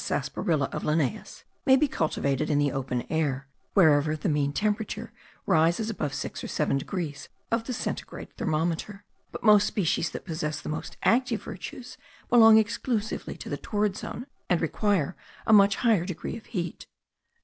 [0.03, 5.13] sarsaparilla of Linnaeus, may be cultivated in the open air, wherever the mean winter temperature
[5.45, 10.59] rises above six or seven degrees of the centigrade thermometer*: but those species that possess
[10.59, 11.99] the most active virtues
[12.31, 16.87] belong exclusively to the torrid zone, and require a much higher degree of heat.